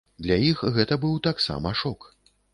Для 0.27 0.37
іх 0.51 0.63
гэта 0.79 0.97
быў 1.03 1.21
таксама 1.29 1.77
шок. 1.85 2.11